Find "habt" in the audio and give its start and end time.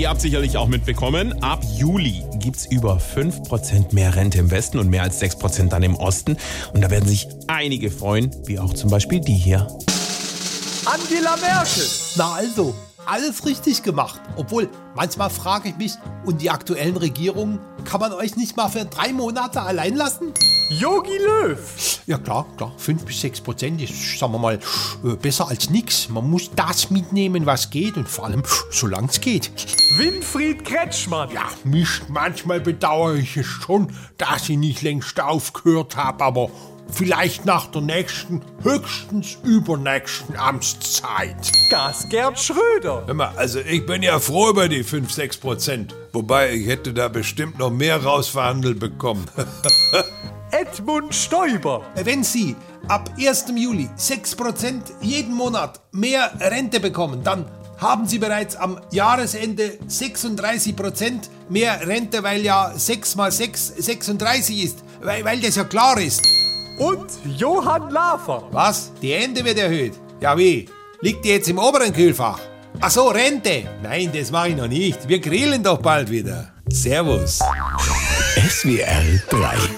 0.08-0.22